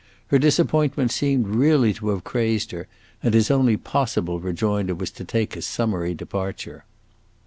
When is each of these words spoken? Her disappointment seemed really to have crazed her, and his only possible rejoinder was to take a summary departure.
Her 0.29 0.39
disappointment 0.39 1.11
seemed 1.11 1.47
really 1.49 1.93
to 1.93 2.09
have 2.09 2.23
crazed 2.23 2.71
her, 2.71 2.87
and 3.21 3.35
his 3.35 3.51
only 3.51 3.77
possible 3.77 4.39
rejoinder 4.39 4.95
was 4.95 5.11
to 5.11 5.23
take 5.23 5.55
a 5.55 5.61
summary 5.61 6.15
departure. 6.15 6.85